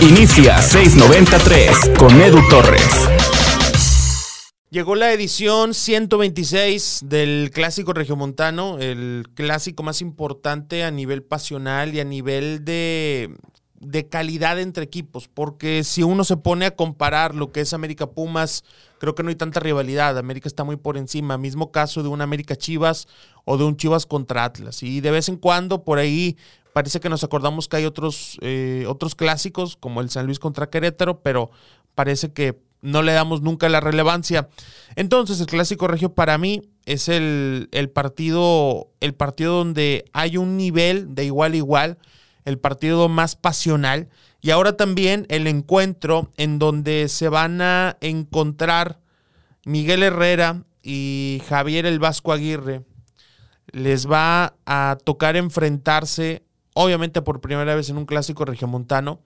Inicia 0.00 0.62
693 0.62 1.98
con 1.98 2.20
Edu 2.20 2.40
Torres. 2.48 3.08
Llegó 4.70 4.94
la 4.94 5.12
edición 5.12 5.74
126 5.74 7.00
del 7.06 7.50
Clásico 7.52 7.94
Regiomontano, 7.94 8.78
el 8.78 9.26
clásico 9.34 9.82
más 9.82 10.02
importante 10.02 10.84
a 10.84 10.90
nivel 10.90 11.22
pasional 11.22 11.94
y 11.94 12.00
a 12.00 12.04
nivel 12.04 12.64
de, 12.64 13.34
de 13.80 14.08
calidad 14.08 14.60
entre 14.60 14.84
equipos, 14.84 15.26
porque 15.26 15.84
si 15.84 16.02
uno 16.02 16.22
se 16.22 16.36
pone 16.36 16.66
a 16.66 16.76
comparar 16.76 17.34
lo 17.34 17.50
que 17.50 17.60
es 17.60 17.72
América 17.72 18.10
Pumas, 18.10 18.62
creo 18.98 19.14
que 19.14 19.22
no 19.22 19.30
hay 19.30 19.36
tanta 19.36 19.58
rivalidad, 19.60 20.18
América 20.18 20.48
está 20.48 20.64
muy 20.64 20.76
por 20.76 20.96
encima, 20.96 21.38
mismo 21.38 21.70
caso 21.72 22.02
de 22.02 22.08
un 22.08 22.20
América 22.20 22.54
Chivas 22.54 23.08
o 23.44 23.56
de 23.56 23.64
un 23.64 23.76
Chivas 23.76 24.04
contra 24.04 24.44
Atlas, 24.44 24.82
y 24.82 25.00
de 25.00 25.10
vez 25.10 25.28
en 25.28 25.36
cuando 25.36 25.82
por 25.82 25.98
ahí 25.98 26.36
parece 26.78 27.00
que 27.00 27.08
nos 27.08 27.24
acordamos 27.24 27.66
que 27.66 27.78
hay 27.78 27.86
otros, 27.86 28.38
eh, 28.40 28.84
otros 28.86 29.16
clásicos, 29.16 29.76
como 29.76 30.00
el 30.00 30.10
San 30.10 30.26
Luis 30.26 30.38
contra 30.38 30.70
Querétaro, 30.70 31.22
pero 31.22 31.50
parece 31.96 32.32
que 32.32 32.60
no 32.82 33.02
le 33.02 33.10
damos 33.10 33.42
nunca 33.42 33.68
la 33.68 33.80
relevancia. 33.80 34.48
Entonces, 34.94 35.40
el 35.40 35.46
clásico 35.46 35.88
regio 35.88 36.14
para 36.14 36.38
mí 36.38 36.62
es 36.86 37.08
el, 37.08 37.68
el, 37.72 37.90
partido, 37.90 38.92
el 39.00 39.12
partido 39.12 39.56
donde 39.56 40.04
hay 40.12 40.36
un 40.36 40.56
nivel 40.56 41.16
de 41.16 41.24
igual 41.24 41.54
a 41.54 41.56
igual, 41.56 41.98
el 42.44 42.60
partido 42.60 43.08
más 43.08 43.34
pasional. 43.34 44.08
Y 44.40 44.50
ahora 44.50 44.76
también 44.76 45.26
el 45.30 45.48
encuentro 45.48 46.30
en 46.36 46.60
donde 46.60 47.08
se 47.08 47.28
van 47.28 47.60
a 47.60 47.96
encontrar 48.00 49.00
Miguel 49.64 50.04
Herrera 50.04 50.62
y 50.80 51.42
Javier 51.48 51.86
el 51.86 51.98
Vasco 51.98 52.32
Aguirre. 52.32 52.84
Les 53.72 54.08
va 54.08 54.54
a 54.64 54.96
tocar 55.04 55.34
enfrentarse, 55.34 56.44
obviamente 56.74 57.22
por 57.22 57.40
primera 57.40 57.74
vez 57.74 57.90
en 57.90 57.98
un 57.98 58.06
clásico 58.06 58.44
regiomontano, 58.44 59.20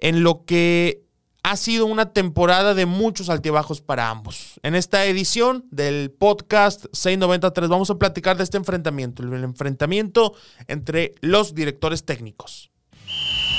en 0.00 0.22
lo 0.22 0.44
que 0.44 1.04
ha 1.44 1.56
sido 1.56 1.84
una 1.86 2.12
temporada 2.12 2.74
de 2.74 2.86
muchos 2.86 3.28
altibajos 3.28 3.82
para 3.82 4.08
ambos. 4.08 4.58
En 4.62 4.74
esta 4.74 5.04
edición 5.04 5.66
del 5.70 6.10
podcast 6.10 6.86
693 6.92 7.68
vamos 7.68 7.90
a 7.90 7.98
platicar 7.98 8.38
de 8.38 8.44
este 8.44 8.56
enfrentamiento, 8.56 9.22
el 9.22 9.44
enfrentamiento 9.44 10.34
entre 10.68 11.14
los 11.20 11.54
directores 11.54 12.04
técnicos. 12.04 12.70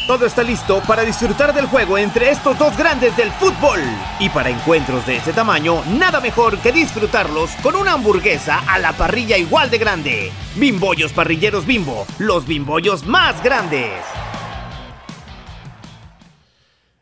Todo 0.08 0.28
está 0.28 0.44
listo 0.44 0.84
para 0.88 1.02
disfrutar 1.02 1.52
del 1.52 1.66
juego 1.66 1.98
entre 1.98 2.30
estos 2.30 2.60
dos 2.60 2.78
grandes 2.78 3.18
del 3.18 3.32
fútbol. 3.32 3.80
Y 4.20 4.30
para 4.30 4.52
encuentros 4.52 5.04
de 5.08 5.16
este 5.16 5.34
tamaño, 5.34 5.84
nada 5.98 6.22
mejor 6.22 6.60
que 6.60 6.72
disfrutarlos 6.72 7.50
con 7.64 7.76
una 7.76 7.94
hamburguesa 7.94 8.60
a 8.72 8.78
la 8.78 8.94
parrilla 8.94 9.36
igual 9.36 9.72
de 9.72 9.80
grande. 9.80 10.32
Bimbollos 10.58 11.12
parrilleros 11.12 11.66
bimbo, 11.66 12.06
los 12.20 12.46
bimbollos 12.46 13.08
más 13.08 13.44
grandes. 13.44 13.90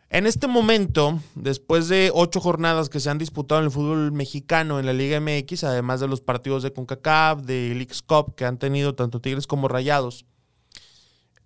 En 0.09 0.25
este 0.25 0.47
momento, 0.47 1.19
después 1.35 1.89
de 1.89 2.09
ocho 2.13 2.39
jornadas 2.39 2.87
que 2.87 3.01
se 3.01 3.09
han 3.09 3.17
disputado 3.17 3.59
en 3.59 3.65
el 3.65 3.71
fútbol 3.71 4.13
mexicano 4.13 4.79
en 4.79 4.85
la 4.85 4.93
Liga 4.93 5.19
MX, 5.19 5.65
además 5.65 5.99
de 5.99 6.07
los 6.07 6.21
partidos 6.21 6.63
de 6.63 6.71
CONCACAF, 6.71 7.41
de 7.41 7.73
Leagues 7.75 8.01
Cup 8.01 8.35
que 8.35 8.45
han 8.45 8.57
tenido 8.57 8.95
tanto 8.95 9.19
Tigres 9.19 9.45
como 9.45 9.67
Rayados, 9.67 10.25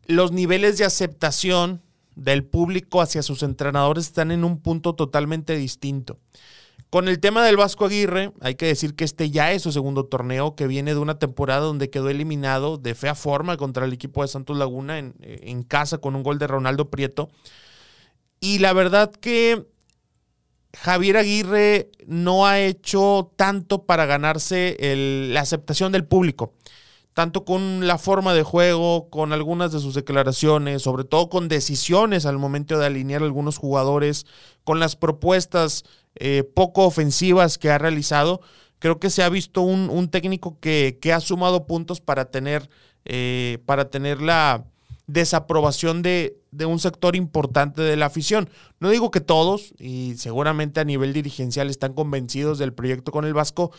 los 0.07 0.31
niveles 0.31 0.77
de 0.77 0.85
aceptación 0.85 1.81
del 2.15 2.43
público 2.43 3.01
hacia 3.01 3.21
sus 3.21 3.43
entrenadores 3.43 4.07
están 4.07 4.31
en 4.31 4.43
un 4.43 4.59
punto 4.59 4.95
totalmente 4.95 5.55
distinto. 5.55 6.17
Con 6.89 7.09
el 7.09 7.19
tema 7.19 7.45
del 7.45 7.57
Vasco 7.57 7.85
Aguirre, 7.85 8.31
hay 8.39 8.55
que 8.55 8.65
decir 8.65 8.95
que 8.95 9.03
este 9.03 9.29
ya 9.29 9.51
es 9.51 9.61
su 9.61 9.73
segundo 9.73 10.05
torneo, 10.05 10.55
que 10.55 10.67
viene 10.67 10.93
de 10.93 10.99
una 10.99 11.19
temporada 11.19 11.61
donde 11.61 11.89
quedó 11.89 12.09
eliminado 12.09 12.77
de 12.77 12.95
fea 12.95 13.13
forma 13.13 13.57
contra 13.57 13.85
el 13.85 13.91
equipo 13.91 14.21
de 14.21 14.29
Santos 14.29 14.57
Laguna 14.57 14.97
en, 14.97 15.63
casa 15.63 15.97
con 15.97 16.15
un 16.15 16.23
gol 16.23 16.39
de 16.39 16.47
Ronaldo 16.47 16.89
Prieto. 16.89 17.29
Y 18.39 18.59
la 18.59 18.71
verdad 18.71 19.11
que 19.11 19.65
Javier 20.77 21.17
Aguirre 21.17 21.91
no 22.05 22.47
ha 22.47 22.61
hecho 22.61 23.33
tanto 23.35 23.85
para 23.85 24.05
ganarse 24.05 24.77
la 25.29 25.41
aceptación 25.41 25.91
del 25.91 26.05
público, 26.05 26.53
tanto 27.17 27.45
con 27.45 27.87
la 27.87 27.97
forma 27.97 28.35
de 28.35 28.43
juego, 28.43 29.09
con 29.09 29.33
algunas 29.33 29.71
de 29.71 29.79
sus 29.79 29.95
declaraciones, 29.95 30.83
sobre 30.83 31.03
todo 31.03 31.29
con 31.29 31.47
decisiones 31.47 32.27
al 32.27 32.37
momento 32.37 32.77
de 32.77 32.85
alinear 32.85 33.23
algunos 33.23 33.57
jugadores, 33.57 34.27
con 34.63 34.79
las 34.79 34.95
propuestas 34.95 35.83
eh, 36.13 36.43
poco 36.43 36.85
ofensivas 36.85 37.57
que 37.57 37.71
ha 37.71 37.79
realizado. 37.79 38.41
Creo 38.77 38.99
que 38.99 39.09
se 39.09 39.23
ha 39.23 39.29
visto 39.29 39.61
un, 39.61 40.09
técnico 40.09 40.59
que, 40.59 40.99
ha 41.11 41.19
sumado 41.19 41.65
puntos 41.65 42.01
para 42.01 42.25
tener, 42.25 42.69
eh, 43.03 43.57
para 43.65 43.89
tener 43.89 44.21
la, 44.21 44.65
desaprobación 45.07 46.01
de, 46.01 46.37
de, 46.51 46.65
un 46.65 46.79
sector 46.79 47.15
importante 47.15 47.81
de 47.81 47.95
la 47.95 48.07
afición. 48.07 48.49
No 48.79 48.89
digo 48.89 49.09
que 49.09 49.21
todos, 49.21 49.73
y 49.79 50.15
seguramente 50.17 50.79
a 50.79 50.85
nivel 50.85 51.13
dirigencial 51.13 51.69
están 51.69 51.93
convencidos 51.93 52.59
del 52.59 52.73
proyecto 52.73 53.11
con 53.11 53.25
el 53.25 53.33
Vasco, 53.33 53.71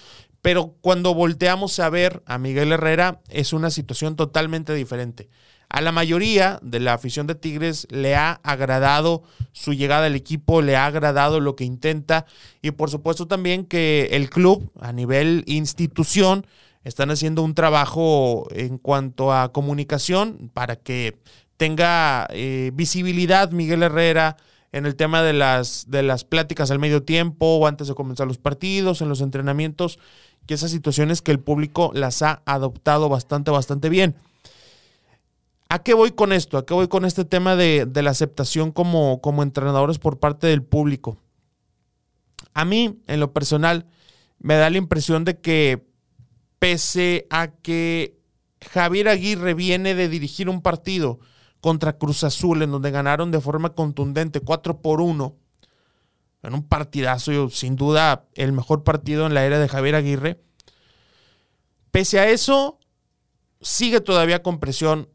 pero 0.42 0.74
cuando 0.80 1.14
volteamos 1.14 1.78
a 1.80 1.90
ver 1.90 2.22
a 2.26 2.38
Miguel 2.38 2.72
Herrera 2.72 3.20
es 3.28 3.52
una 3.52 3.70
situación 3.70 4.16
totalmente 4.16 4.74
diferente. 4.74 5.28
A 5.68 5.82
la 5.82 5.92
mayoría 5.92 6.58
de 6.62 6.80
la 6.80 6.94
afición 6.94 7.26
de 7.26 7.34
Tigres 7.34 7.86
le 7.90 8.16
ha 8.16 8.40
agradado 8.42 9.22
su 9.52 9.74
llegada 9.74 10.06
al 10.06 10.14
equipo, 10.14 10.62
le 10.62 10.76
ha 10.76 10.86
agradado 10.86 11.40
lo 11.40 11.56
que 11.56 11.64
intenta 11.64 12.24
y 12.62 12.70
por 12.70 12.88
supuesto 12.90 13.26
también 13.26 13.66
que 13.66 14.08
el 14.12 14.30
club 14.30 14.72
a 14.80 14.92
nivel 14.92 15.44
institución 15.46 16.46
están 16.84 17.10
haciendo 17.10 17.42
un 17.42 17.54
trabajo 17.54 18.46
en 18.50 18.78
cuanto 18.78 19.32
a 19.32 19.52
comunicación 19.52 20.50
para 20.54 20.76
que 20.76 21.18
tenga 21.56 22.26
eh, 22.30 22.70
visibilidad 22.74 23.50
Miguel 23.50 23.82
Herrera 23.82 24.36
en 24.72 24.86
el 24.86 24.96
tema 24.96 25.22
de 25.22 25.32
las, 25.32 25.90
de 25.90 26.02
las 26.02 26.24
pláticas 26.24 26.70
al 26.70 26.78
medio 26.78 27.02
tiempo 27.02 27.56
o 27.56 27.66
antes 27.66 27.88
de 27.88 27.94
comenzar 27.94 28.26
los 28.26 28.38
partidos, 28.38 29.00
en 29.00 29.08
los 29.08 29.20
entrenamientos, 29.20 29.98
que 30.46 30.54
esas 30.54 30.70
situaciones 30.70 31.22
que 31.22 31.32
el 31.32 31.40
público 31.40 31.90
las 31.94 32.22
ha 32.22 32.42
adoptado 32.46 33.08
bastante, 33.08 33.50
bastante 33.50 33.88
bien. 33.88 34.16
¿A 35.68 35.82
qué 35.82 35.94
voy 35.94 36.12
con 36.12 36.32
esto? 36.32 36.56
¿A 36.56 36.64
qué 36.64 36.74
voy 36.74 36.88
con 36.88 37.04
este 37.04 37.24
tema 37.24 37.56
de, 37.56 37.86
de 37.86 38.02
la 38.02 38.10
aceptación 38.10 38.72
como, 38.72 39.20
como 39.20 39.42
entrenadores 39.42 39.98
por 39.98 40.18
parte 40.18 40.46
del 40.46 40.62
público? 40.62 41.18
A 42.54 42.64
mí, 42.64 42.98
en 43.06 43.20
lo 43.20 43.32
personal, 43.32 43.86
me 44.38 44.54
da 44.54 44.70
la 44.70 44.78
impresión 44.78 45.24
de 45.24 45.38
que 45.38 45.87
pese 46.58 47.26
a 47.30 47.48
que 47.48 48.18
Javier 48.70 49.08
Aguirre 49.08 49.54
viene 49.54 49.94
de 49.94 50.08
dirigir 50.08 50.48
un 50.48 50.62
partido 50.62 51.20
contra 51.60 51.98
Cruz 51.98 52.24
Azul 52.24 52.62
en 52.62 52.70
donde 52.70 52.90
ganaron 52.90 53.30
de 53.30 53.40
forma 53.40 53.74
contundente 53.74 54.40
4 54.40 54.80
por 54.80 55.00
1, 55.00 55.36
en 56.42 56.54
un 56.54 56.68
partidazo, 56.68 57.50
sin 57.50 57.76
duda 57.76 58.26
el 58.34 58.52
mejor 58.52 58.84
partido 58.84 59.26
en 59.26 59.34
la 59.34 59.44
era 59.44 59.58
de 59.58 59.68
Javier 59.68 59.96
Aguirre, 59.96 60.40
pese 61.90 62.20
a 62.20 62.28
eso, 62.28 62.78
sigue 63.60 64.00
todavía 64.00 64.42
con 64.42 64.60
presión 64.60 65.08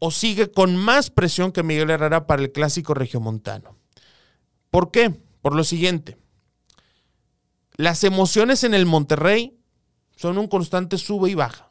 o 0.00 0.10
sigue 0.10 0.50
con 0.50 0.76
más 0.76 1.10
presión 1.10 1.52
que 1.52 1.62
Miguel 1.62 1.90
Herrera 1.90 2.26
para 2.26 2.42
el 2.42 2.52
clásico 2.52 2.94
regiomontano. 2.94 3.76
¿Por 4.70 4.90
qué? 4.90 5.14
Por 5.40 5.54
lo 5.54 5.62
siguiente. 5.62 6.18
Las 7.76 8.04
emociones 8.04 8.64
en 8.64 8.74
el 8.74 8.86
Monterrey 8.86 9.56
son 10.16 10.38
un 10.38 10.46
constante 10.46 10.98
sube 10.98 11.30
y 11.30 11.34
baja, 11.34 11.70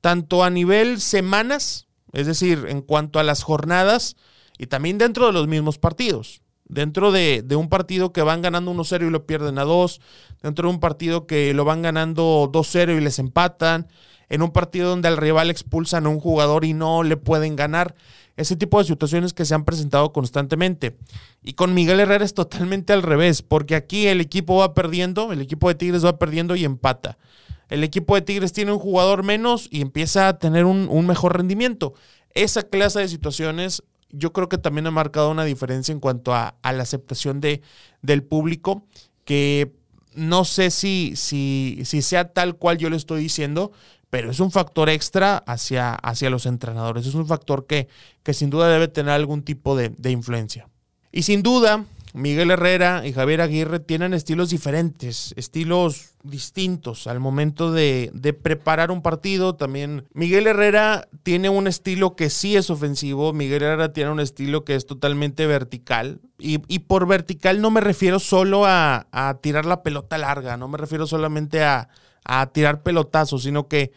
tanto 0.00 0.44
a 0.44 0.50
nivel 0.50 1.00
semanas, 1.00 1.88
es 2.12 2.26
decir, 2.26 2.66
en 2.68 2.82
cuanto 2.82 3.18
a 3.18 3.22
las 3.22 3.42
jornadas, 3.42 4.16
y 4.58 4.66
también 4.66 4.98
dentro 4.98 5.26
de 5.26 5.32
los 5.32 5.46
mismos 5.46 5.78
partidos. 5.78 6.42
Dentro 6.64 7.12
de, 7.12 7.42
un 7.56 7.70
partido 7.70 8.12
que 8.12 8.20
van 8.20 8.42
ganando 8.42 8.74
1-0 8.74 9.06
y 9.06 9.10
lo 9.10 9.24
pierden 9.24 9.58
a 9.58 9.64
2, 9.64 10.00
dentro 10.42 10.68
de 10.68 10.74
un 10.74 10.80
partido 10.80 11.26
que 11.26 11.54
lo 11.54 11.64
van 11.64 11.80
ganando 11.80 12.50
2-0 12.52 12.98
y 12.98 13.00
les 13.00 13.18
empatan, 13.18 13.86
en 14.28 14.42
un 14.42 14.50
partido 14.50 14.90
donde 14.90 15.08
al 15.08 15.16
rival 15.16 15.50
expulsan 15.50 16.04
a 16.04 16.10
un 16.10 16.20
jugador 16.20 16.66
y 16.66 16.74
no 16.74 17.04
le 17.04 17.16
pueden 17.16 17.56
ganar. 17.56 17.94
Ese 18.38 18.56
tipo 18.56 18.78
de 18.78 18.84
situaciones 18.84 19.34
que 19.34 19.44
se 19.44 19.54
han 19.54 19.64
presentado 19.64 20.12
constantemente. 20.14 20.96
Y 21.42 21.52
con 21.52 21.74
Miguel 21.74 22.00
Herrera 22.00 22.24
es 22.24 22.32
totalmente 22.32 22.94
al 22.94 23.02
revés, 23.02 23.42
porque 23.42 23.74
aquí 23.74 24.06
el 24.06 24.22
equipo 24.22 24.56
va 24.56 24.72
perdiendo, 24.72 25.32
el 25.32 25.42
equipo 25.42 25.68
de 25.68 25.74
Tigres 25.74 26.04
va 26.04 26.18
perdiendo 26.18 26.56
y 26.56 26.64
empata 26.64 27.18
el 27.68 27.84
equipo 27.84 28.14
de 28.14 28.22
Tigres 28.22 28.52
tiene 28.52 28.72
un 28.72 28.78
jugador 28.78 29.22
menos 29.22 29.68
y 29.70 29.80
empieza 29.80 30.28
a 30.28 30.38
tener 30.38 30.64
un, 30.64 31.06
mejor 31.06 31.36
rendimiento. 31.36 31.94
Esa 32.34 32.62
clase 32.62 33.00
de 33.00 33.08
situaciones 33.08 33.82
yo 34.10 34.32
creo 34.32 34.48
que 34.48 34.56
también 34.56 34.86
ha 34.86 34.90
marcado 34.90 35.30
una 35.30 35.44
diferencia 35.44 35.92
en 35.92 36.00
cuanto 36.00 36.34
a, 36.34 36.56
la 36.62 36.82
aceptación 36.82 37.40
de, 37.40 37.60
del 38.00 38.22
público, 38.22 38.86
que 39.24 39.74
no 40.14 40.46
sé 40.46 40.70
si, 40.70 41.12
si, 41.14 41.80
si 41.84 42.00
sea 42.00 42.32
tal 42.32 42.56
cual 42.56 42.78
yo 42.78 42.88
le 42.88 42.96
estoy 42.96 43.20
diciendo, 43.20 43.70
pero 44.10 44.30
es 44.30 44.40
un 44.40 44.50
factor 44.50 44.88
extra 44.88 45.36
hacia, 45.38 45.94
hacia 45.94 46.30
los 46.30 46.46
entrenadores. 46.46 47.06
Es 47.06 47.14
un 47.14 47.26
factor 47.26 47.66
que, 47.66 47.88
que 48.22 48.34
sin 48.34 48.50
duda 48.50 48.68
debe 48.68 48.88
tener 48.88 49.12
algún 49.12 49.42
tipo 49.42 49.76
de, 49.76 49.90
de 49.90 50.10
influencia. 50.10 50.68
Y 51.12 51.22
sin 51.22 51.42
duda, 51.42 51.84
Miguel 52.14 52.50
Herrera 52.50 53.06
y 53.06 53.12
Javier 53.12 53.40
Aguirre 53.40 53.80
tienen 53.80 54.14
estilos 54.14 54.50
diferentes, 54.50 55.34
estilos 55.36 56.14
distintos 56.22 57.06
al 57.06 57.20
momento 57.20 57.72
de, 57.72 58.10
preparar 58.42 58.90
un 58.90 59.02
partido. 59.02 59.54
También 59.54 60.04
Miguel 60.12 60.46
Herrera 60.46 61.08
tiene 61.22 61.48
un 61.48 61.66
estilo 61.66 62.16
que 62.16 62.30
sí 62.30 62.56
es 62.56 62.70
ofensivo, 62.70 63.32
Miguel 63.32 63.62
Herrera 63.62 63.92
tiene 63.92 64.10
un 64.10 64.20
estilo 64.20 64.64
que 64.64 64.74
es 64.74 64.86
totalmente 64.86 65.46
vertical. 65.46 66.20
Y, 66.38 66.58
por 66.80 67.06
vertical 67.06 67.60
no 67.60 67.70
me 67.70 67.80
refiero 67.80 68.18
solo 68.18 68.64
a, 68.66 69.06
tirar 69.42 69.66
la 69.66 69.82
pelota 69.82 70.18
larga, 70.18 70.56
no 70.56 70.68
me 70.68 70.78
refiero 70.78 71.06
solamente 71.06 71.62
a, 71.62 71.88
a 72.28 72.46
tirar 72.52 72.82
pelotazos, 72.84 73.42
sino 73.42 73.66
que 73.66 73.90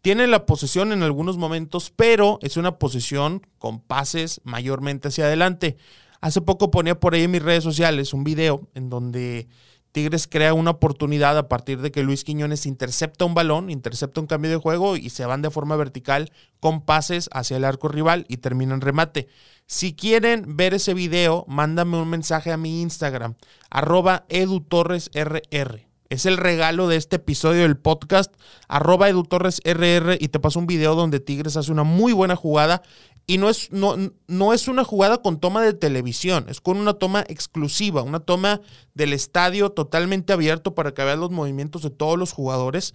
tiene 0.00 0.28
la 0.28 0.46
posesión 0.46 0.92
en 0.92 1.02
algunos 1.02 1.38
momentos, 1.38 1.92
pero 1.94 2.38
es 2.42 2.56
una 2.56 2.78
posesión 2.78 3.44
con 3.58 3.80
pases 3.80 4.40
mayormente 4.44 5.08
hacia 5.08 5.24
adelante. 5.24 5.76
Hace 6.20 6.40
poco 6.40 6.70
ponía 6.70 7.00
por 7.00 7.14
ahí 7.14 7.24
en 7.24 7.32
mis 7.32 7.42
redes 7.42 7.64
sociales 7.64 8.12
un 8.12 8.22
video 8.22 8.68
en 8.74 8.90
donde 8.90 9.48
Tigres 9.92 10.28
crea 10.28 10.54
una 10.54 10.72
oportunidad 10.72 11.38
a 11.38 11.48
partir 11.48 11.80
de 11.80 11.90
que 11.90 12.02
Luis 12.02 12.24
Quiñones 12.24 12.66
intercepta 12.66 13.24
un 13.24 13.34
balón, 13.34 13.70
intercepta 13.70 14.20
un 14.20 14.26
cambio 14.26 14.50
de 14.50 14.58
juego 14.58 14.96
y 14.96 15.10
se 15.10 15.24
van 15.24 15.42
de 15.42 15.50
forma 15.50 15.76
vertical 15.76 16.30
con 16.60 16.82
pases 16.82 17.30
hacia 17.32 17.56
el 17.56 17.64
arco 17.64 17.88
rival 17.88 18.26
y 18.28 18.36
terminan 18.36 18.80
remate. 18.80 19.28
Si 19.66 19.94
quieren 19.94 20.56
ver 20.56 20.74
ese 20.74 20.94
video, 20.94 21.44
mándame 21.48 21.96
un 21.96 22.08
mensaje 22.08 22.52
a 22.52 22.56
mi 22.56 22.82
Instagram, 22.82 23.34
arroba 23.70 24.26
edutorresrr. 24.28 25.87
Es 26.10 26.24
el 26.24 26.38
regalo 26.38 26.88
de 26.88 26.96
este 26.96 27.16
episodio 27.16 27.62
del 27.62 27.76
podcast, 27.76 28.32
arroba 28.66 29.10
edutorresrr 29.10 30.16
y 30.18 30.28
te 30.28 30.40
paso 30.40 30.58
un 30.58 30.66
video 30.66 30.94
donde 30.94 31.20
Tigres 31.20 31.58
hace 31.58 31.70
una 31.70 31.84
muy 31.84 32.14
buena 32.14 32.34
jugada 32.34 32.82
y 33.26 33.36
no 33.36 33.50
es, 33.50 33.70
no, 33.72 33.94
no 34.26 34.54
es 34.54 34.68
una 34.68 34.84
jugada 34.84 35.20
con 35.20 35.38
toma 35.38 35.62
de 35.62 35.74
televisión, 35.74 36.46
es 36.48 36.62
con 36.62 36.78
una 36.78 36.94
toma 36.94 37.26
exclusiva, 37.28 38.00
una 38.00 38.20
toma 38.20 38.62
del 38.94 39.12
estadio 39.12 39.68
totalmente 39.70 40.32
abierto 40.32 40.74
para 40.74 40.94
que 40.94 41.04
veas 41.04 41.18
los 41.18 41.30
movimientos 41.30 41.82
de 41.82 41.90
todos 41.90 42.18
los 42.18 42.32
jugadores. 42.32 42.94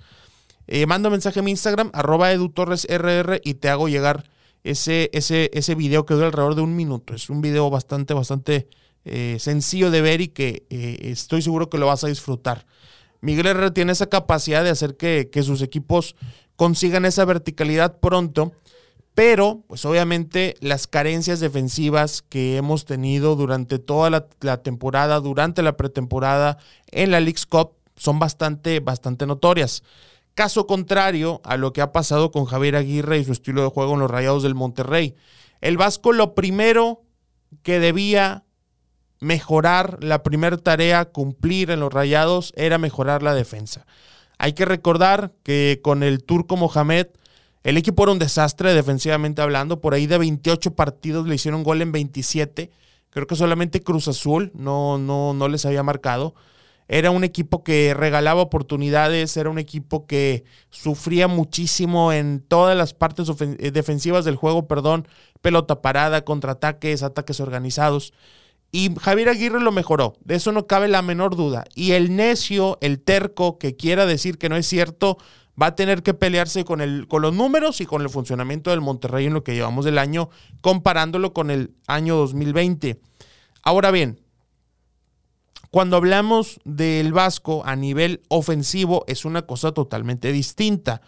Eh, 0.66 0.88
manda 0.88 1.12
mensaje 1.12 1.40
a 1.40 1.44
mi 1.44 1.52
Instagram, 1.52 1.92
arroba 1.94 2.32
edutorresrr 2.32 3.42
y 3.44 3.54
te 3.54 3.70
hago 3.70 3.90
llegar 3.90 4.24
ese, 4.64 5.12
ese, 5.14 5.52
ese 5.54 5.76
video 5.76 6.08
que 6.08 6.16
dura 6.16 6.26
alrededor 6.26 6.56
de 6.56 6.62
un 6.62 6.76
minuto. 6.76 7.14
Es 7.14 7.30
un 7.30 7.42
video 7.42 7.70
bastante, 7.70 8.16
bastante 8.16 8.68
eh, 9.06 9.38
sencillo 9.40 9.92
de 9.92 10.02
ver 10.02 10.22
y 10.22 10.30
que 10.30 10.66
eh, 10.72 10.98
estoy 11.02 11.44
seguro 11.44 11.70
que 11.70 11.78
lo 11.78 11.86
vas 11.86 12.04
a 12.04 12.08
disfrutar. 12.08 12.66
Miguel 13.24 13.48
Herrera 13.48 13.74
tiene 13.74 13.94
esa 13.94 14.08
capacidad 14.08 14.64
de 14.64 14.70
hacer 14.70 14.98
que, 14.98 15.30
que 15.32 15.44
sus 15.44 15.62
equipos 15.62 16.16
consigan 16.56 17.06
esa 17.06 17.26
verticalidad 17.26 18.00
pronto 18.00 18.54
pero 19.16 19.64
pues 19.68 19.86
obviamente 19.86 20.56
las 20.60 20.88
carencias 20.88 21.40
defensivas 21.40 22.22
que 22.22 22.58
hemos 22.58 22.86
tenido 22.86 23.36
durante 23.36 23.78
toda 23.80 24.10
la, 24.10 24.58
temporada, 24.64 25.20
durante 25.20 25.62
la 25.62 25.78
pretemporada 25.78 26.58
en 26.92 27.12
la 27.12 27.20
League's 27.20 27.46
Cup 27.46 27.74
son 27.96 28.18
bastante, 28.18 28.80
bastante 28.80 29.28
notorias. 29.28 29.84
Caso 30.34 30.66
contrario 30.66 31.42
a 31.44 31.58
lo 31.58 31.74
que 31.74 31.82
ha 31.82 31.92
pasado 31.92 32.32
con 32.32 32.46
Javier 32.46 32.76
Aguirre 32.76 33.20
y 33.20 33.24
su 33.24 33.34
estilo 33.34 33.62
de 33.62 33.70
juego 33.70 33.94
en 33.94 34.00
los 34.00 34.10
Rayados 34.10 34.42
del 34.42 34.56
Monterrey. 34.56 35.16
El 35.62 35.78
Vasco 35.78 36.12
lo 36.12 36.34
primero 36.34 37.04
que 37.62 37.80
debía 37.80 38.44
mejorar, 39.24 40.04
la 40.04 40.22
primera 40.22 40.58
tarea 40.58 41.06
cumplir 41.06 41.72
en 41.72 41.80
los 41.80 41.92
Rayados 41.92 42.54
era 42.56 42.78
mejorar 42.78 43.24
la 43.24 43.34
defensa. 43.34 43.86
Hay 44.38 44.54
que 44.54 44.66
recordar 44.66 45.32
que 45.44 45.80
con 45.82 46.04
el 46.04 46.24
turco 46.24 46.58
Mohamed 46.58 47.08
el 47.64 47.78
equipo 47.78 48.04
era 48.04 48.12
un 48.12 48.20
desastre 48.20 48.74
defensivamente 48.74 49.42
hablando. 49.42 49.80
Por 49.80 49.94
ahí 49.94 50.06
de 50.06 50.18
28 50.18 50.76
partidos 50.76 51.28
le 51.28 51.36
hicieron 51.36 51.64
gol 51.64 51.82
en 51.82 51.94
27. 51.94 52.70
Creo 53.10 53.28
que 53.28 53.36
solamente 53.36 53.82
Cruz 53.82 54.08
Azul 54.08 54.52
no, 54.54 54.98
no, 54.98 55.34
no 55.34 55.48
les 55.48 55.66
había 55.66 55.82
marcado. 55.82 56.36
Era 56.90 57.12
un 57.12 57.24
equipo 57.24 57.64
que 57.64 57.94
regalaba 57.94 58.42
oportunidades, 58.42 59.38
era 59.38 59.50
un 59.50 59.58
equipo 59.58 60.06
que 60.06 60.44
sufría 60.70 61.30
muchísimo 61.30 62.12
en 62.12 62.42
todas 62.42 62.76
las 62.76 62.94
partes 62.94 63.30
eh, 63.40 63.72
defensivas 63.72 64.26
del 64.26 64.36
juego, 64.36 64.68
perdón, 64.68 65.08
pelota 65.42 65.82
parada, 65.82 66.26
contraataques, 66.26 67.02
ataques 67.02 67.40
organizados. 67.40 68.14
Y 68.76 68.90
Javier 69.00 69.30
Aguirre 69.30 69.62
lo 69.62 69.72
mejoró, 69.72 70.16
de 70.26 70.34
eso 70.34 70.52
no 70.52 70.66
cabe 70.66 70.88
la 70.88 71.04
menor 71.04 71.36
duda. 71.36 71.64
Y 71.76 71.92
el 71.92 72.16
necio, 72.16 72.80
el 72.82 73.00
terco 73.00 73.60
que 73.60 73.76
quiera 73.76 74.08
decir 74.08 74.40
que 74.40 74.50
no 74.50 74.56
es 74.56 74.66
cierto, 74.66 75.20
va 75.62 75.68
a 75.68 75.76
tener 75.76 76.02
que 76.02 76.16
pelearse 76.16 76.66
con, 76.66 76.82
el, 76.82 77.08
con 77.08 77.22
los 77.22 77.36
números 77.36 77.82
y 77.82 77.86
con 77.86 78.02
el 78.02 78.10
funcionamiento 78.10 78.72
del 78.72 78.82
Monterrey 78.82 79.28
en 79.28 79.36
lo 79.36 79.44
que 79.44 79.54
llevamos 79.54 79.86
del 79.86 80.00
año, 80.00 80.32
comparándolo 80.62 81.34
con 81.34 81.52
el 81.52 81.76
año 81.86 82.16
2020. 82.16 83.00
Ahora 83.62 83.92
bien, 83.92 84.20
cuando 85.70 85.96
hablamos 85.96 86.60
del 86.66 87.14
Vasco 87.14 87.62
a 87.66 87.76
nivel 87.76 88.24
ofensivo 88.28 89.04
es 89.06 89.24
una 89.24 89.44
cosa 89.44 89.72
totalmente 89.72 90.32
distinta, 90.32 91.02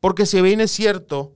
porque 0.00 0.24
si 0.24 0.40
bien 0.40 0.62
es 0.62 0.70
cierto 0.70 1.34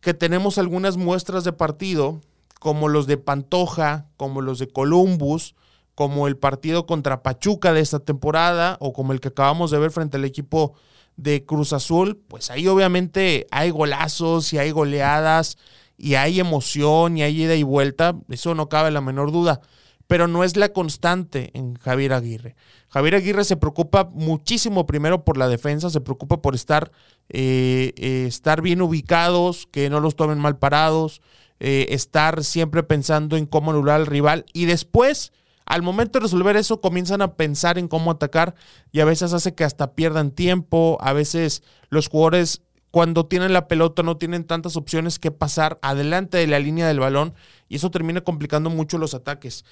que 0.00 0.14
tenemos 0.14 0.58
algunas 0.58 0.96
muestras 0.96 1.42
de 1.42 1.52
partido, 1.52 2.20
como 2.60 2.88
los 2.88 3.06
de 3.06 3.16
Pantoja, 3.16 4.06
como 4.16 4.40
los 4.40 4.58
de 4.58 4.68
Columbus, 4.68 5.54
como 5.94 6.28
el 6.28 6.36
partido 6.36 6.86
contra 6.86 7.22
Pachuca 7.22 7.72
de 7.72 7.80
esta 7.80 8.00
temporada, 8.00 8.76
o 8.80 8.92
como 8.92 9.12
el 9.12 9.20
que 9.20 9.28
acabamos 9.28 9.70
de 9.70 9.78
ver 9.78 9.90
frente 9.90 10.16
al 10.18 10.24
equipo 10.24 10.74
de 11.16 11.44
Cruz 11.44 11.72
Azul, 11.72 12.22
pues 12.28 12.50
ahí 12.50 12.68
obviamente 12.68 13.46
hay 13.50 13.70
golazos 13.70 14.52
y 14.52 14.58
hay 14.58 14.70
goleadas 14.70 15.56
y 15.96 16.14
hay 16.14 16.40
emoción 16.40 17.16
y 17.16 17.22
hay 17.22 17.42
ida 17.42 17.54
y 17.54 17.62
vuelta, 17.62 18.14
eso 18.28 18.54
no 18.54 18.68
cabe 18.68 18.90
la 18.90 19.00
menor 19.00 19.32
duda, 19.32 19.60
pero 20.06 20.28
no 20.28 20.44
es 20.44 20.56
la 20.56 20.68
constante 20.68 21.50
en 21.54 21.74
Javier 21.74 22.12
Aguirre. 22.12 22.54
Javier 22.88 23.16
Aguirre 23.16 23.44
se 23.44 23.56
preocupa 23.56 24.10
muchísimo 24.12 24.86
primero 24.86 25.24
por 25.24 25.38
la 25.38 25.48
defensa, 25.48 25.90
se 25.90 26.00
preocupa 26.00 26.42
por 26.42 26.54
estar, 26.54 26.92
eh, 27.30 27.92
eh, 27.96 28.26
estar 28.28 28.60
bien 28.60 28.82
ubicados, 28.82 29.66
que 29.66 29.88
no 29.90 30.00
los 30.00 30.16
tomen 30.16 30.38
mal 30.38 30.58
parados, 30.58 31.22
eh, 31.60 31.86
estar 31.90 32.44
siempre 32.44 32.82
pensando 32.82 33.36
en 33.36 33.46
cómo 33.46 33.70
anular 33.70 33.96
al 33.96 34.06
rival 34.06 34.44
y 34.52 34.66
después 34.66 35.32
al 35.66 35.82
momento 35.82 36.18
de 36.18 36.22
resolver 36.22 36.56
eso, 36.56 36.80
comienzan 36.80 37.22
a 37.22 37.34
pensar 37.34 37.76
en 37.76 37.88
cómo 37.88 38.12
atacar 38.12 38.54
y 38.92 39.00
a 39.00 39.04
veces 39.04 39.32
hace 39.32 39.54
que 39.54 39.64
hasta 39.64 39.94
pierdan 39.94 40.30
tiempo. 40.30 40.96
A 41.00 41.12
veces 41.12 41.64
los 41.90 42.08
jugadores, 42.08 42.62
cuando 42.92 43.26
tienen 43.26 43.52
la 43.52 43.66
pelota, 43.66 44.04
no 44.04 44.16
tienen 44.16 44.44
tantas 44.44 44.76
opciones 44.76 45.18
que 45.18 45.32
pasar 45.32 45.80
adelante 45.82 46.38
de 46.38 46.46
la 46.46 46.60
línea 46.60 46.86
del 46.86 47.00
balón 47.00 47.34
y 47.68 47.76
eso 47.76 47.90
termina 47.90 48.20
complicando 48.20 48.70
mucho 48.70 48.96
los 48.96 49.12
ataques. 49.14 49.64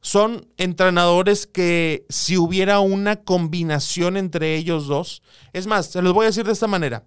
Son 0.00 0.48
entrenadores 0.56 1.46
que 1.46 2.06
si 2.08 2.36
hubiera 2.36 2.80
una 2.80 3.22
combinación 3.22 4.16
entre 4.16 4.56
ellos 4.56 4.88
dos, 4.88 5.22
es 5.52 5.68
más, 5.68 5.86
se 5.86 6.02
los 6.02 6.12
voy 6.12 6.24
a 6.24 6.30
decir 6.30 6.44
de 6.44 6.52
esta 6.52 6.66
manera. 6.66 7.04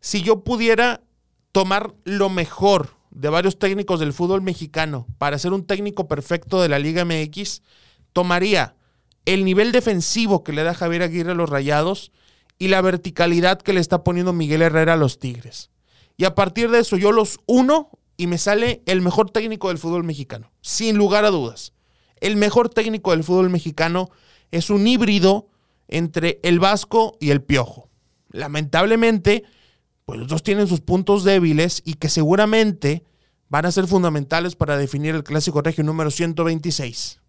Si 0.00 0.22
yo 0.22 0.44
pudiera 0.44 1.02
tomar 1.50 1.92
lo 2.04 2.28
mejor 2.28 2.97
de 3.18 3.28
varios 3.30 3.58
técnicos 3.58 3.98
del 3.98 4.12
fútbol 4.12 4.42
mexicano 4.42 5.08
para 5.18 5.40
ser 5.40 5.52
un 5.52 5.66
técnico 5.66 6.06
perfecto 6.06 6.62
de 6.62 6.68
la 6.68 6.78
Liga 6.78 7.04
MX, 7.04 7.62
tomaría 8.12 8.76
el 9.24 9.44
nivel 9.44 9.72
defensivo 9.72 10.44
que 10.44 10.52
le 10.52 10.62
da 10.62 10.72
Javier 10.72 11.02
Aguirre 11.02 11.32
a 11.32 11.34
los 11.34 11.50
Rayados 11.50 12.12
y 12.60 12.68
la 12.68 12.80
verticalidad 12.80 13.60
que 13.60 13.72
le 13.72 13.80
está 13.80 14.04
poniendo 14.04 14.32
Miguel 14.32 14.62
Herrera 14.62 14.92
a 14.92 14.96
los 14.96 15.18
Tigres. 15.18 15.70
Y 16.16 16.26
a 16.26 16.36
partir 16.36 16.70
de 16.70 16.78
eso 16.78 16.96
yo 16.96 17.10
los 17.10 17.40
uno 17.46 17.90
y 18.16 18.28
me 18.28 18.38
sale 18.38 18.82
el 18.86 19.02
mejor 19.02 19.30
técnico 19.30 19.66
del 19.66 19.78
fútbol 19.78 20.04
mexicano, 20.04 20.52
sin 20.60 20.96
lugar 20.96 21.24
a 21.24 21.30
dudas. 21.30 21.72
El 22.20 22.36
mejor 22.36 22.68
técnico 22.68 23.10
del 23.10 23.24
fútbol 23.24 23.50
mexicano 23.50 24.10
es 24.52 24.70
un 24.70 24.86
híbrido 24.86 25.48
entre 25.88 26.38
el 26.44 26.60
Vasco 26.60 27.16
y 27.18 27.30
el 27.30 27.42
Piojo. 27.42 27.88
Lamentablemente, 28.30 29.42
pues 30.08 30.20
los 30.20 30.28
dos 30.28 30.42
tienen 30.42 30.66
sus 30.66 30.80
puntos 30.80 31.22
débiles 31.22 31.82
y 31.84 31.96
que 31.96 32.08
seguramente 32.08 33.04
van 33.50 33.66
a 33.66 33.70
ser 33.70 33.86
fundamentales 33.86 34.56
para 34.56 34.78
definir 34.78 35.14
el 35.14 35.22
clásico 35.22 35.60
regio 35.60 35.84
número 35.84 36.10
126. 36.10 37.20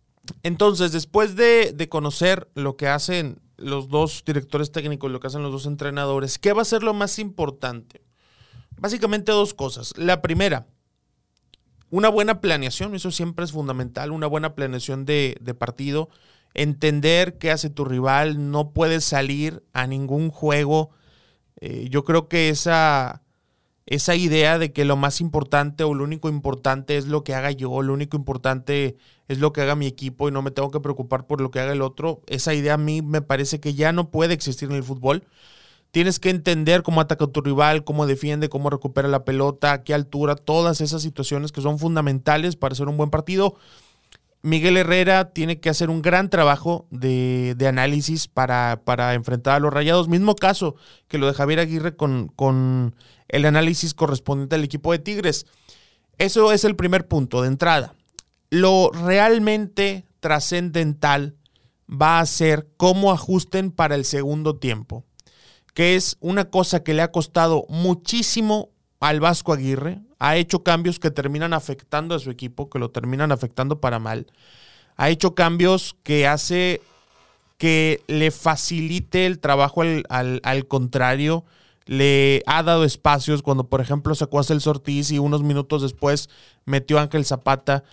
Entonces, 0.44 0.94
después 0.94 1.36
de, 1.36 1.76
conocer 1.90 2.48
lo 2.56 2.78
que 2.78 2.88
hacen 2.88 3.42
los 3.58 3.90
dos 3.90 4.24
directores 4.26 4.72
técnicos, 4.72 5.12
lo 5.12 5.20
que 5.20 5.28
hacen 5.28 5.44
los 5.44 5.52
dos 5.52 5.66
entrenadores, 5.66 6.40
¿qué 6.40 6.54
va 6.54 6.62
a 6.62 6.66
ser 6.66 6.82
lo 6.82 6.94
más 6.94 7.20
importante? 7.20 8.02
Básicamente 8.78 9.34
dos 9.34 9.54
cosas. 9.54 9.94
La 9.98 10.22
primera, 10.22 10.66
una 11.90 12.08
buena 12.08 12.40
planeación, 12.40 12.96
eso 12.96 13.12
siempre 13.12 13.44
es 13.44 13.52
fundamental, 13.52 14.12
una 14.12 14.28
buena 14.28 14.56
planeación 14.56 15.04
de, 15.04 15.36
de 15.42 15.54
partido, 15.54 16.08
entender 16.54 17.40
qué 17.40 17.52
hace 17.52 17.70
tu 17.70 17.84
rival, 17.84 18.52
no 18.52 18.72
puedes 18.72 19.04
salir 19.04 19.66
a 19.74 19.86
ningún 19.86 20.30
juego 20.30 20.92
eh, 21.62 21.88
yo 21.90 22.04
creo 22.04 22.28
que 22.28 22.50
esa, 22.50 23.22
esa 23.86 24.16
idea 24.16 24.58
de 24.60 24.72
que 24.72 24.86
lo 24.86 24.96
más 24.96 25.20
importante 25.20 25.84
o 25.84 25.94
lo 25.94 26.04
único 26.04 26.30
importante 26.30 26.98
es 26.98 27.08
lo 27.08 27.24
que 27.24 27.34
haga 27.34 27.52
yo, 27.52 27.82
lo 27.82 27.94
único 27.94 28.16
importante 28.16 28.98
es 29.28 29.40
lo 29.40 29.52
que 29.52 29.62
haga 29.62 29.76
mi 29.76 29.88
equipo 29.88 30.28
y 30.28 30.32
no 30.32 30.42
me 30.42 30.52
tengo 30.52 30.72
que 30.72 30.80
preocupar 30.80 31.28
por 31.28 31.42
lo 31.42 31.52
que 31.52 31.60
haga 31.60 31.74
el 31.74 31.82
otro, 31.82 32.22
esa 32.28 32.54
idea 32.54 32.76
a 32.76 32.78
mí 32.78 33.02
me 33.02 33.22
parece 33.22 33.60
que 33.60 33.74
ya 33.74 33.92
no 33.92 34.10
puede 34.10 34.34
existir 34.34 34.70
en 34.70 34.76
el 34.76 34.84
fútbol. 34.84 35.24
Tienes 35.92 36.20
que 36.20 36.30
entender 36.30 36.84
cómo 36.84 37.02
ataca 37.02 37.26
tu 37.26 37.42
rival, 37.42 37.84
cómo 37.84 38.06
defiende, 38.06 38.48
cómo 38.48 38.70
recupera 38.70 39.08
la 39.08 39.26
pelota, 39.26 39.74
a 39.74 39.84
qué 39.84 39.96
altura, 39.96 40.36
todas 40.36 40.82
esas 40.82 41.02
situaciones 41.02 41.52
que 41.52 41.62
son 41.62 41.80
fundamentales 41.80 42.56
para 42.56 42.74
hacer 42.74 42.88
un 42.88 42.98
buen 42.98 43.10
partido. 43.10 43.56
Miguel 44.42 44.78
Herrera 44.78 45.32
tiene 45.32 45.60
que 45.60 45.70
hacer 45.70 45.90
un 45.90 46.02
gran 46.02 46.30
trabajo 46.30 46.88
de, 46.92 47.56
análisis 47.68 48.28
para, 48.28 48.82
para, 48.86 49.14
enfrentar 49.14 49.56
a 49.56 49.60
los 49.60 49.74
rayados. 49.74 50.08
Mismo 50.08 50.36
caso 50.36 50.76
que 51.08 51.18
lo 51.18 51.28
de 51.28 51.34
Javier 51.34 51.60
Aguirre 51.60 51.96
con, 51.96 52.30
con 52.30 52.96
el 53.28 53.46
análisis 53.46 53.94
correspondiente 53.94 54.56
al 54.56 54.64
equipo 54.64 54.92
de 54.92 55.00
Tigres. 55.00 55.46
Eso 56.18 56.52
es 56.52 56.64
el 56.64 56.76
primer 56.76 57.08
punto 57.08 57.42
de 57.42 57.50
entrada. 57.50 57.96
Lo 58.50 58.92
realmente 58.92 60.06
trascendental 60.20 61.36
va 61.90 62.20
a 62.20 62.26
ser 62.26 62.68
cómo 62.78 63.12
ajusten 63.12 63.72
para 63.72 63.96
el 63.96 64.06
segundo 64.06 64.58
tiempo, 64.58 65.06
que 65.74 65.96
es 65.96 66.18
una 66.20 66.50
cosa 66.50 66.84
que 66.84 66.94
le 66.94 67.02
ha 67.02 67.12
costado 67.12 67.66
muchísimo 67.70 68.70
al 69.00 69.20
Vasco 69.20 69.54
Aguirre, 69.54 70.02
ha 70.20 70.36
hecho 70.36 70.64
cambios 70.64 71.00
que 71.00 71.12
terminan 71.12 71.54
afectando 71.54 72.14
a 72.14 72.20
su 72.20 72.30
equipo, 72.30 72.70
que 72.70 72.78
lo 72.78 72.92
terminan 72.92 73.32
afectando 73.32 73.80
para 73.80 74.00
mal. 74.00 74.28
Ha 74.98 75.10
hecho 75.10 75.34
cambios 75.34 75.96
que 76.04 76.28
hace 76.28 76.82
que 77.58 78.04
le 78.08 78.32
facilite 78.32 79.26
el 79.26 79.40
trabajo 79.40 79.82
al, 79.82 80.68
contrario. 80.68 81.46
Le 81.86 82.44
ha 82.46 82.64
dado 82.64 82.84
espacios 82.84 83.42
cuando, 83.42 83.70
por 83.70 83.82
ejemplo, 83.82 84.14
sacó 84.14 84.40
a 84.40 84.44
Celso 84.44 84.72
Ortiz 84.72 85.10
y 85.12 85.20
unos 85.20 85.42
minutos 85.42 85.82
después 85.82 86.30
metió 86.66 87.00
a 87.00 87.04
Ángel 87.04 87.26
Zapata. 87.26 87.84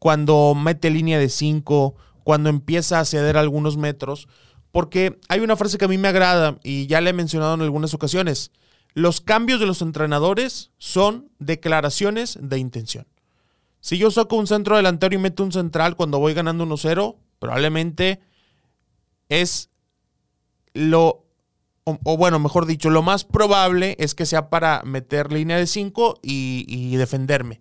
Cuando 0.00 0.54
mete 0.54 0.90
línea 0.90 1.18
de 1.18 1.28
cinco, 1.28 1.94
cuando 2.24 2.50
empieza 2.50 3.00
a 3.00 3.04
ceder 3.04 3.36
algunos 3.36 3.76
metros. 3.76 4.28
Porque 4.72 5.18
hay 5.28 5.40
una 5.40 5.56
frase 5.56 5.78
que 5.78 5.86
a 5.86 5.88
mí 5.88 5.96
me 5.96 6.08
agrada 6.08 6.58
y 6.62 6.86
ya 6.86 7.00
le 7.00 7.10
he 7.10 7.14
mencionado 7.14 7.54
en 7.54 7.62
algunas 7.62 7.94
ocasiones. 7.94 8.50
Los 8.94 9.20
cambios 9.20 9.60
de 9.60 9.66
los 9.66 9.82
entrenadores 9.82 10.70
son 10.78 11.30
declaraciones 11.38 12.38
de 12.40 12.58
intención. 12.58 13.06
Si 13.80 13.96
yo 13.98 14.10
saco 14.10 14.36
un 14.36 14.46
centro 14.46 14.76
delantero 14.76 15.14
y 15.14 15.18
meto 15.18 15.44
un 15.44 15.52
central 15.52 15.96
cuando 15.96 16.18
voy 16.18 16.34
ganando 16.34 16.66
1-0, 16.66 17.16
probablemente 17.38 18.20
es 19.28 19.70
lo, 20.74 21.24
o, 21.84 22.16
bueno, 22.16 22.38
mejor 22.38 22.66
dicho, 22.66 22.90
lo 22.90 23.02
más 23.02 23.24
probable 23.24 23.96
es 23.98 24.14
que 24.14 24.26
sea 24.26 24.50
para 24.50 24.82
meter 24.84 25.32
línea 25.32 25.56
de 25.56 25.66
5 25.66 26.20
y, 26.22 26.96
defenderme. 26.96 27.60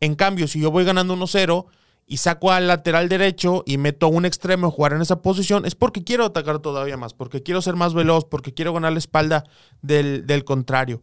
En 0.00 0.14
cambio, 0.14 0.48
si 0.48 0.60
yo 0.60 0.70
voy 0.70 0.84
ganando 0.84 1.16
1-0 1.16 1.66
y 2.06 2.18
saco 2.18 2.52
al 2.52 2.68
lateral 2.68 3.08
derecho 3.08 3.62
y 3.66 3.78
meto 3.78 4.08
un 4.08 4.24
extremo 4.24 4.66
a 4.66 4.70
jugar 4.70 4.92
en 4.92 5.02
esa 5.02 5.22
posición, 5.22 5.64
es 5.64 5.74
porque 5.74 6.04
quiero 6.04 6.24
atacar 6.24 6.58
todavía 6.58 6.96
más, 6.96 7.14
porque 7.14 7.42
quiero 7.42 7.62
ser 7.62 7.76
más 7.76 7.94
veloz, 7.94 8.26
porque 8.26 8.52
quiero 8.52 8.72
ganar 8.72 8.92
la 8.92 8.98
espalda 8.98 9.44
del, 9.82 10.26
del 10.26 10.44
contrario. 10.44 11.02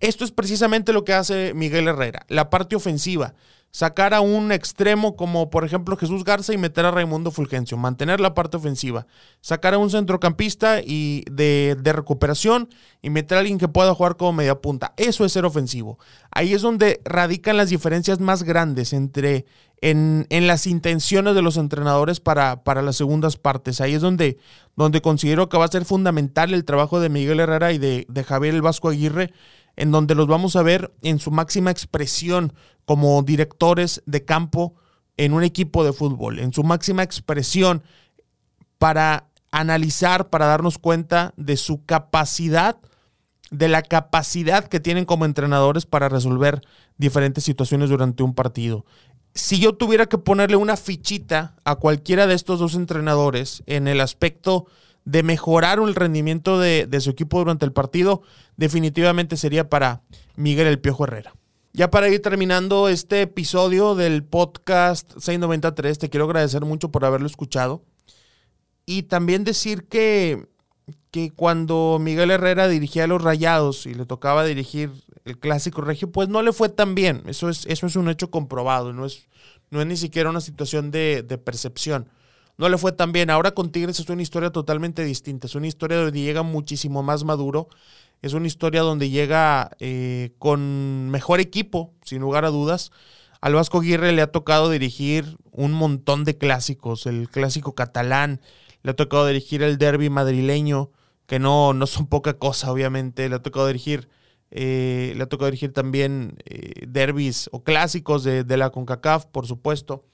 Esto 0.00 0.24
es 0.24 0.32
precisamente 0.32 0.92
lo 0.92 1.04
que 1.04 1.14
hace 1.14 1.54
Miguel 1.54 1.88
Herrera, 1.88 2.26
la 2.28 2.50
parte 2.50 2.76
ofensiva 2.76 3.34
sacar 3.74 4.14
a 4.14 4.20
un 4.20 4.52
extremo 4.52 5.16
como 5.16 5.50
por 5.50 5.64
ejemplo 5.64 5.96
Jesús 5.96 6.22
Garza 6.22 6.54
y 6.54 6.56
meter 6.56 6.86
a 6.86 6.92
Raimundo 6.92 7.32
Fulgencio, 7.32 7.76
mantener 7.76 8.20
la 8.20 8.32
parte 8.32 8.56
ofensiva, 8.56 9.08
sacar 9.40 9.74
a 9.74 9.78
un 9.78 9.90
centrocampista 9.90 10.80
y 10.80 11.24
de, 11.28 11.76
recuperación 11.82 12.68
y 13.02 13.10
meter 13.10 13.36
a 13.36 13.40
alguien 13.40 13.58
que 13.58 13.66
pueda 13.66 13.92
jugar 13.92 14.16
como 14.16 14.32
media 14.32 14.60
punta. 14.60 14.94
Eso 14.96 15.24
es 15.24 15.32
ser 15.32 15.44
ofensivo. 15.44 15.98
Ahí 16.30 16.54
es 16.54 16.62
donde 16.62 17.00
radican 17.04 17.56
las 17.56 17.68
diferencias 17.68 18.20
más 18.20 18.44
grandes 18.44 18.92
entre 18.92 19.44
en, 19.80 20.24
las 20.30 20.68
intenciones 20.68 21.34
de 21.34 21.42
los 21.42 21.56
entrenadores 21.56 22.20
para, 22.20 22.62
para, 22.62 22.80
las 22.80 22.94
segundas 22.94 23.36
partes. 23.36 23.80
Ahí 23.80 23.94
es 23.94 24.02
donde, 24.02 24.38
donde 24.76 25.02
considero 25.02 25.48
que 25.48 25.58
va 25.58 25.64
a 25.64 25.68
ser 25.68 25.84
fundamental 25.84 26.54
el 26.54 26.64
trabajo 26.64 27.00
de 27.00 27.08
Miguel 27.08 27.40
Herrera 27.40 27.72
y 27.72 27.78
de, 27.78 28.06
de 28.08 28.22
Javier 28.22 28.62
Vasco 28.62 28.88
Aguirre 28.88 29.32
en 29.76 29.90
donde 29.90 30.14
los 30.14 30.26
vamos 30.26 30.56
a 30.56 30.62
ver 30.62 30.92
en 31.02 31.18
su 31.18 31.30
máxima 31.30 31.70
expresión 31.70 32.52
como 32.84 33.22
directores 33.22 34.02
de 34.06 34.24
campo 34.24 34.74
en 35.16 35.32
un 35.32 35.42
equipo 35.42 35.84
de 35.84 35.92
fútbol, 35.92 36.38
en 36.38 36.52
su 36.52 36.64
máxima 36.64 37.02
expresión 37.02 37.82
para 38.78 39.28
analizar, 39.50 40.30
para 40.30 40.46
darnos 40.46 40.78
cuenta 40.78 41.32
de 41.36 41.56
su 41.56 41.84
capacidad, 41.84 42.76
de 43.50 43.68
la 43.68 43.82
capacidad 43.82 44.66
que 44.66 44.80
tienen 44.80 45.04
como 45.04 45.24
entrenadores 45.24 45.86
para 45.86 46.08
resolver 46.08 46.60
diferentes 46.96 47.44
situaciones 47.44 47.90
durante 47.90 48.22
un 48.22 48.34
partido. 48.34 48.84
Si 49.34 49.58
yo 49.58 49.74
tuviera 49.74 50.06
que 50.06 50.18
ponerle 50.18 50.56
una 50.56 50.76
fichita 50.76 51.56
a 51.64 51.76
cualquiera 51.76 52.26
de 52.26 52.34
estos 52.34 52.58
dos 52.58 52.74
entrenadores 52.74 53.62
en 53.66 53.88
el 53.88 54.00
aspecto 54.00 54.66
de 55.04 55.22
mejorar 55.22 55.78
el 55.78 55.94
rendimiento 55.94 56.58
de, 56.58 57.00
su 57.00 57.10
equipo 57.10 57.38
durante 57.38 57.64
el 57.64 57.72
partido, 57.72 58.22
definitivamente 58.56 59.36
sería 59.36 59.68
para 59.68 60.02
Miguel 60.36 60.66
El 60.66 60.80
Piojo 60.80 61.04
Herrera. 61.04 61.34
Ya 61.72 61.90
para 61.90 62.08
ir 62.08 62.22
terminando 62.22 62.88
este 62.88 63.22
episodio 63.22 63.94
del 63.94 64.22
podcast 64.22 65.10
693, 65.12 65.98
te 65.98 66.08
quiero 66.08 66.24
agradecer 66.24 66.64
mucho 66.64 66.90
por 66.90 67.04
haberlo 67.04 67.26
escuchado. 67.26 67.82
Y 68.86 69.04
también 69.04 69.44
decir 69.44 69.84
que, 69.88 70.46
que 71.10 71.30
cuando 71.32 71.98
Miguel 72.00 72.30
Herrera 72.30 72.68
dirigía 72.68 73.04
a 73.04 73.08
los 73.08 73.22
Rayados 73.22 73.86
y 73.86 73.94
le 73.94 74.06
tocaba 74.06 74.44
dirigir 74.44 74.90
el 75.24 75.38
clásico 75.38 75.80
regio, 75.80 76.12
pues 76.12 76.28
no 76.28 76.42
le 76.42 76.52
fue 76.52 76.68
tan 76.68 76.94
bien. 76.94 77.22
Eso 77.26 77.48
es, 77.48 77.66
eso 77.66 77.86
es 77.86 77.96
un 77.96 78.08
hecho 78.08 78.30
comprobado, 78.30 78.92
no 78.92 79.04
es, 79.04 79.26
no 79.70 79.80
es 79.80 79.86
ni 79.86 79.96
siquiera 79.96 80.30
una 80.30 80.40
situación 80.40 80.90
de, 80.90 81.24
de 81.26 81.38
percepción 81.38 82.08
no 82.56 82.68
le 82.68 82.78
fue 82.78 82.92
tan 82.92 83.12
bien. 83.12 83.30
Ahora 83.30 83.52
con 83.52 83.70
Tigres 83.70 83.98
es 83.98 84.08
una 84.08 84.22
historia 84.22 84.50
totalmente 84.50 85.04
distinta. 85.04 85.46
Es 85.46 85.54
una 85.54 85.66
historia 85.66 85.98
donde 85.98 86.20
llega 86.20 86.42
muchísimo 86.42 87.02
más 87.02 87.24
maduro. 87.24 87.68
Es 88.22 88.32
una 88.32 88.46
historia 88.46 88.82
donde 88.82 89.10
llega 89.10 89.70
eh, 89.80 90.32
con 90.38 91.10
mejor 91.10 91.40
equipo, 91.40 91.92
sin 92.04 92.20
lugar 92.20 92.44
a 92.44 92.50
dudas. 92.50 92.90
Al 93.40 93.54
Vasco 93.54 93.80
Aguirre 93.80 94.12
le 94.12 94.22
ha 94.22 94.32
tocado 94.32 94.70
dirigir 94.70 95.36
un 95.50 95.72
montón 95.72 96.24
de 96.24 96.38
clásicos. 96.38 97.06
El 97.06 97.28
clásico 97.28 97.74
catalán, 97.74 98.40
le 98.82 98.92
ha 98.92 98.96
tocado 98.96 99.26
dirigir 99.26 99.62
el 99.62 99.76
derby 99.76 100.08
madrileño, 100.08 100.90
que 101.26 101.38
no, 101.38 101.74
no 101.74 101.86
son 101.86 102.06
poca 102.06 102.34
cosa, 102.38 102.70
obviamente. 102.72 103.28
Le 103.28 103.34
ha 103.34 103.42
tocado 103.42 103.66
dirigir. 103.66 104.08
Eh, 104.56 105.12
le 105.16 105.22
ha 105.24 105.26
tocado 105.26 105.50
dirigir 105.50 105.72
también 105.72 106.38
eh, 106.44 106.86
derbis 106.86 107.48
o 107.50 107.64
clásicos 107.64 108.22
de, 108.22 108.44
de 108.44 108.56
la 108.56 108.70
CONCACAF, 108.70 109.26
por 109.26 109.46
supuesto. 109.48 110.04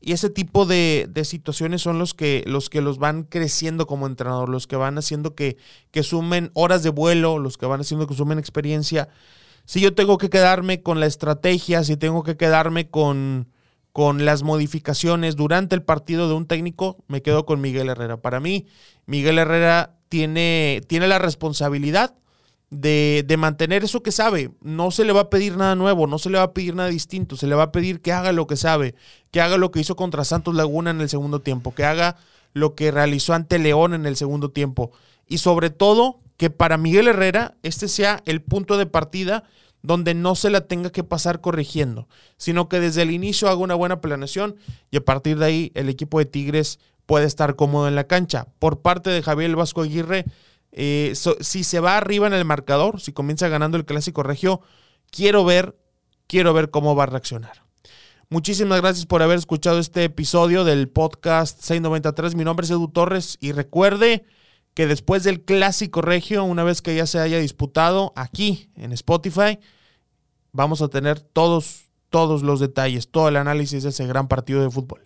Y 0.00 0.12
ese 0.12 0.30
tipo 0.30 0.64
de, 0.64 1.10
situaciones 1.24 1.82
son 1.82 1.98
los 1.98 2.14
que, 2.14 2.42
los 2.46 2.70
que 2.70 2.80
los 2.80 2.98
van 2.98 3.24
creciendo 3.24 3.86
como 3.86 4.06
entrenador, 4.06 4.48
los 4.48 4.66
que 4.66 4.76
van 4.76 4.96
haciendo 4.96 5.34
que, 5.34 5.58
que 5.90 6.02
sumen 6.02 6.50
horas 6.54 6.82
de 6.82 6.90
vuelo, 6.90 7.38
los 7.38 7.58
que 7.58 7.66
van 7.66 7.80
haciendo 7.80 8.06
que 8.06 8.14
sumen 8.14 8.38
experiencia. 8.38 9.08
Si 9.66 9.80
yo 9.80 9.94
tengo 9.94 10.16
que 10.16 10.30
quedarme 10.30 10.82
con 10.82 11.00
la 11.00 11.06
estrategia, 11.06 11.84
si 11.84 11.96
tengo 11.96 12.22
que 12.22 12.38
quedarme 12.38 12.88
con, 12.88 13.48
con 13.92 14.24
las 14.24 14.42
modificaciones 14.42 15.36
durante 15.36 15.74
el 15.74 15.82
partido 15.82 16.28
de 16.28 16.34
un 16.34 16.46
técnico, 16.46 17.04
me 17.06 17.22
quedo 17.22 17.44
con 17.44 17.60
Miguel 17.60 17.90
Herrera. 17.90 18.16
Para 18.22 18.40
mí, 18.40 18.66
Miguel 19.06 19.38
Herrera 19.38 19.98
tiene, 20.08 20.80
tiene 20.88 21.08
la 21.08 21.18
responsabilidad 21.18 22.14
de, 22.70 23.24
de, 23.26 23.36
mantener 23.36 23.84
eso 23.84 24.02
que 24.02 24.12
sabe. 24.12 24.50
No 24.60 24.90
se 24.90 25.04
le 25.04 25.12
va 25.12 25.22
a 25.22 25.30
pedir 25.30 25.56
nada 25.56 25.74
nuevo, 25.74 26.06
no 26.06 26.18
se 26.18 26.30
le 26.30 26.38
va 26.38 26.44
a 26.44 26.52
pedir 26.52 26.74
nada 26.74 26.88
distinto, 26.88 27.36
se 27.36 27.46
le 27.46 27.54
va 27.54 27.64
a 27.64 27.72
pedir 27.72 28.00
que 28.00 28.12
haga 28.12 28.32
lo 28.32 28.46
que 28.46 28.56
sabe, 28.56 28.94
que 29.30 29.40
haga 29.40 29.56
lo 29.56 29.70
que 29.70 29.80
hizo 29.80 29.96
contra 29.96 30.24
Santos 30.24 30.54
Laguna 30.54 30.90
en 30.90 31.00
el 31.00 31.08
segundo 31.08 31.40
tiempo, 31.40 31.74
que 31.74 31.84
haga 31.84 32.16
lo 32.52 32.74
que 32.74 32.90
realizó 32.90 33.34
ante 33.34 33.58
León 33.58 33.94
en 33.94 34.06
el 34.06 34.16
segundo 34.16 34.50
tiempo. 34.50 34.92
Y 35.26 35.38
sobre 35.38 35.70
todo, 35.70 36.20
que 36.36 36.50
para 36.50 36.78
Miguel 36.78 37.08
Herrera 37.08 37.54
este 37.62 37.86
sea 37.86 38.22
el 38.24 38.40
punto 38.40 38.78
de 38.78 38.86
partida 38.86 39.44
donde 39.82 40.14
no 40.14 40.34
se 40.34 40.50
la 40.50 40.62
tenga 40.62 40.90
que 40.90 41.04
pasar 41.04 41.40
corrigiendo, 41.40 42.08
sino 42.36 42.68
que 42.68 42.80
desde 42.80 43.02
el 43.02 43.10
inicio 43.10 43.48
haga 43.48 43.58
una 43.58 43.74
buena 43.74 44.00
planeación 44.00 44.56
y 44.90 44.96
a 44.96 45.04
partir 45.04 45.38
de 45.38 45.46
ahí 45.46 45.72
el 45.74 45.88
equipo 45.88 46.18
de 46.18 46.26
Tigres 46.26 46.78
puede 47.06 47.26
estar 47.26 47.56
cómodo 47.56 47.88
en 47.88 47.94
la 47.94 48.04
cancha. 48.04 48.46
Por 48.58 48.80
parte 48.80 49.10
de 49.10 49.22
Javier 49.22 49.54
Vasco 49.56 49.82
Aguirre, 49.82 50.24
eh, 50.72 51.14
si 51.40 51.64
se 51.64 51.80
va 51.80 51.96
arriba 51.96 52.26
en 52.26 52.34
el 52.34 52.44
marcador, 52.44 53.00
si 53.00 53.12
comienza 53.12 53.48
ganando 53.48 53.76
el 53.76 53.84
clásico 53.84 54.22
regio, 54.22 54.60
quiero 55.10 55.44
ver, 55.44 55.76
quiero 56.26 56.52
ver 56.52 56.70
cómo 56.70 56.94
va 56.94 57.04
a 57.04 57.06
reaccionar. 57.06 57.64
Muchísimas 58.28 58.80
gracias 58.80 59.06
por 59.06 59.22
haber 59.22 59.38
escuchado 59.38 59.80
este 59.80 60.04
episodio 60.04 60.64
del 60.64 60.88
podcast 60.88 61.58
693. 61.58 62.36
Mi 62.36 62.44
nombre 62.44 62.64
es 62.64 62.70
Edu 62.70 62.86
Torres 62.86 63.36
y 63.40 63.50
recuerde 63.50 64.24
que 64.74 64.86
después 64.86 65.24
del 65.24 65.42
clásico 65.42 66.00
regio, 66.00 66.44
una 66.44 66.62
vez 66.62 66.80
que 66.80 66.94
ya 66.94 67.06
se 67.06 67.18
haya 67.18 67.38
disputado 67.38 68.12
aquí 68.14 68.70
en 68.76 68.92
Spotify, 68.92 69.58
vamos 70.52 70.80
a 70.80 70.88
tener 70.88 71.20
todos, 71.20 71.86
todos 72.08 72.42
los 72.42 72.60
detalles, 72.60 73.10
todo 73.10 73.28
el 73.28 73.36
análisis 73.36 73.82
de 73.82 73.88
ese 73.88 74.06
gran 74.06 74.28
partido 74.28 74.62
de 74.62 74.70
fútbol. 74.70 75.02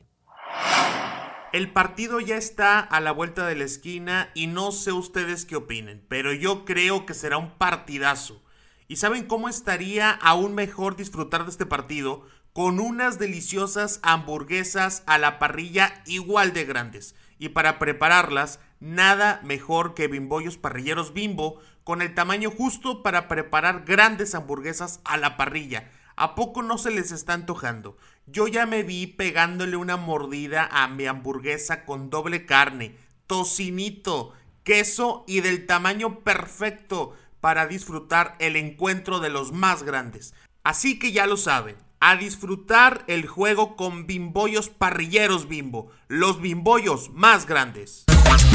El 1.55 1.71
partido 1.71 2.19
ya 2.19 2.37
está 2.37 2.81
a 2.81 2.99
la 2.99 3.13
vuelta 3.13 3.47
de 3.47 3.55
la 3.55 3.63
esquina 3.63 4.29
y 4.35 4.49
no 4.49 4.73
sé 4.73 4.91
ustedes 4.91 5.45
qué 5.45 5.55
opinen, 5.55 6.05
pero 6.09 6.33
yo 6.33 6.65
creo 6.65 7.07
que 7.07 7.15
será 7.15 7.39
un 7.39 7.53
partidazo. 7.53 8.43
¿Y 8.89 8.97
saben 8.97 9.27
cómo 9.27 9.49
estaría 9.49 10.11
aún 10.11 10.57
mejor 10.57 10.97
disfrutar 10.97 11.45
de 11.45 11.53
este 11.53 11.65
partido? 11.65 12.27
Con 12.53 12.81
unas 12.81 13.21
deliciosas 13.21 14.01
hamburguesas 14.03 15.05
a 15.07 15.17
la 15.17 15.39
parrilla 15.39 16.03
igual 16.07 16.53
de 16.55 16.65
grandes. 16.65 17.15
Y 17.39 17.51
para 17.51 17.79
prepararlas, 17.79 18.59
nada 18.81 19.41
mejor 19.45 19.95
que 19.95 20.09
bimbollos 20.09 20.59
parrilleros 20.59 21.13
bimbo 21.13 21.61
con 21.85 22.03
el 22.03 22.17
tamaño 22.17 22.51
justo 22.51 23.05
para 23.05 23.29
preparar 23.29 23.85
grandes 23.87 24.35
hamburguesas 24.35 25.01
a 25.05 25.19
la 25.19 25.37
parrilla 25.37 25.89
¿A 26.16 26.35
poco 26.35 26.62
no 26.62 26.78
se 26.78 26.90
les 26.90 27.11
está 27.11 27.33
antojando? 27.33 27.97
Yo 28.26 28.47
ya 28.47 28.66
me 28.66 28.83
vi 28.83 29.06
pegándole 29.06 29.76
una 29.76 29.97
mordida 29.97 30.68
a 30.71 30.87
mi 30.88 31.06
hamburguesa 31.06 31.85
con 31.85 32.09
doble 32.09 32.47
carne, 32.47 32.97
tocinito, 33.26 34.33
queso 34.62 35.25
y 35.26 35.40
del 35.40 35.66
tamaño 35.66 36.21
perfecto 36.21 37.16
para 37.40 37.66
disfrutar 37.66 38.37
el 38.38 38.56
encuentro 38.56 39.21
de 39.21 39.28
los 39.28 39.52
más 39.52 39.83
grandes. 39.83 40.35
Así 40.62 40.99
que 40.99 41.12
ya 41.12 41.26
lo 41.26 41.37
saben, 41.37 41.76
a 42.00 42.16
disfrutar 42.16 43.04
el 43.09 43.26
juego 43.26 43.76
con 43.76 44.06
bimbollos 44.06 44.68
parrilleros 44.68 45.49
bimbo, 45.49 45.90
los 46.09 46.40
bimbollos 46.40 47.11
más 47.11 47.47
grandes. 47.47 48.04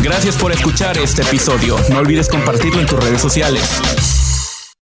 Gracias 0.02 0.38
por 0.38 0.52
escuchar 0.52 0.98
este 0.98 1.24
episodio. 1.24 1.76
No 1.90 2.00
olvides 2.00 2.30
compartirlo 2.30 2.80
en 2.80 2.88
tus 2.88 3.04
redes 3.04 3.22
sociales. 3.22 4.19